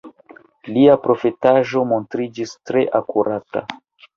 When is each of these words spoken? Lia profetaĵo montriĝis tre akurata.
Lia 0.77 0.95
profetaĵo 1.03 1.83
montriĝis 1.91 2.57
tre 2.71 2.85
akurata. 3.03 3.67